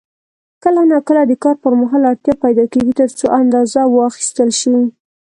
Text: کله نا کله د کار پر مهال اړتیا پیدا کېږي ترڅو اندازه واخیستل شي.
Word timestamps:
کله 0.63 0.81
نا 0.91 0.97
کله 1.07 1.21
د 1.27 1.33
کار 1.43 1.55
پر 1.63 1.71
مهال 1.81 2.03
اړتیا 2.11 2.33
پیدا 2.43 2.65
کېږي 2.73 2.93
ترڅو 2.99 3.25
اندازه 3.41 3.81
واخیستل 3.97 4.49
شي. 4.59 4.69